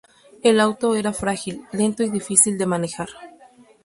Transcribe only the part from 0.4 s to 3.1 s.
El auto era frágil, lento y difícil de manejar.